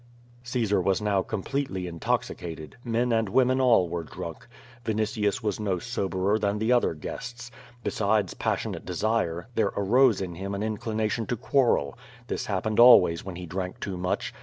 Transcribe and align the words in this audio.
'* 0.25 0.43
Caesar 0.51 0.81
was 0.81 0.99
now 0.99 1.21
completely 1.21 1.85
intoxicated; 1.85 2.75
men 2.83 3.11
and 3.11 3.29
women 3.29 3.61
all 3.61 3.87
were 3.87 4.01
drunk. 4.01 4.47
Vinitius 4.83 5.43
was 5.43 5.59
no 5.59 5.77
soberer 5.77 6.39
than 6.39 6.57
the 6.57 6.71
other 6.71 6.95
guests. 6.95 7.51
Besides 7.83 8.33
passionate 8.33 8.83
desire, 8.83 9.45
there 9.53 9.71
arose 9.77 10.19
in 10.19 10.33
him 10.33 10.55
an 10.55 10.63
in 10.63 10.79
clination 10.79 11.27
to 11.27 11.37
quarrel. 11.37 11.95
This 12.25 12.47
happened 12.47 12.79
always 12.79 13.23
when 13.23 13.35
he 13.35 13.45
drank 13.45 13.79
too 13.79 13.95
much. 13.95 14.33